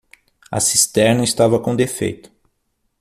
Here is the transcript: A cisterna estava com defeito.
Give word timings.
A 0.49 0.59
cisterna 0.59 1.23
estava 1.23 1.59
com 1.59 1.75
defeito. 1.75 2.31